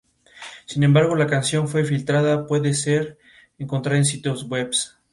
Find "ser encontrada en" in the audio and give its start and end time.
2.73-4.05